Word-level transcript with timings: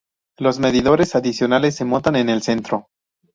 Los 0.39 0.57
medidores 0.57 1.13
adicionales 1.13 1.75
se 1.75 1.85
montan 1.85 2.15
en 2.15 2.29
el 2.29 2.41
centro. 2.41 2.87